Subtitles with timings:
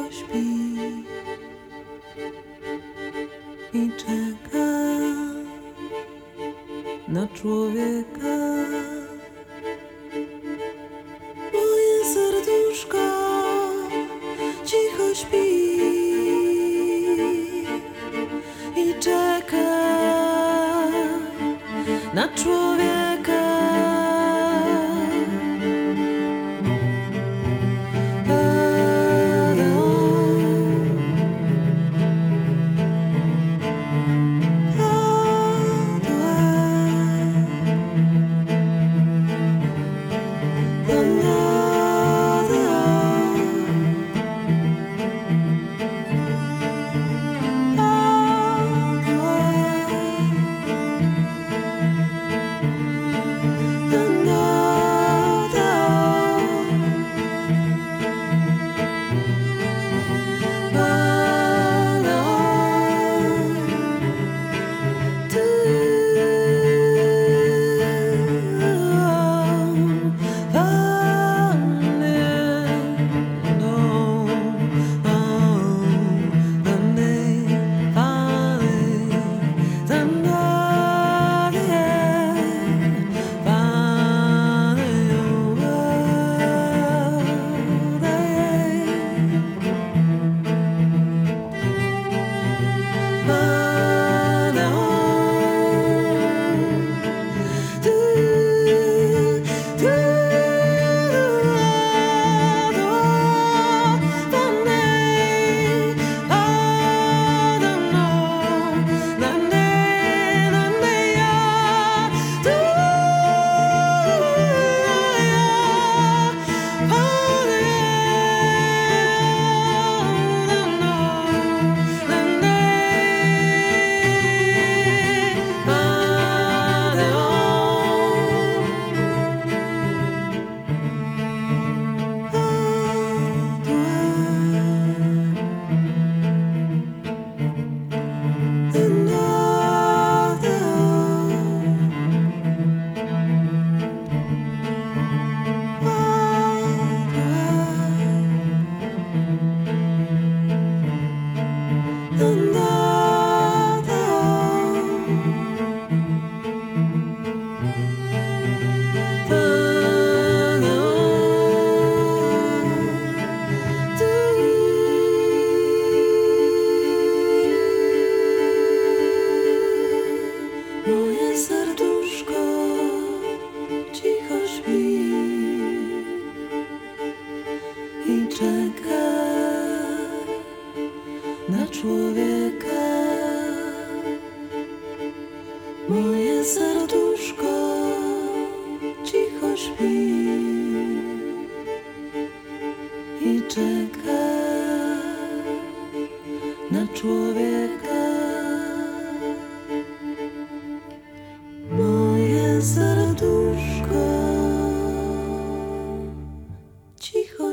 [0.00, 0.44] cicho śpi
[3.72, 4.66] i czeka
[7.08, 8.09] na człowieka.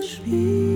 [0.08, 0.66] Cicho śpi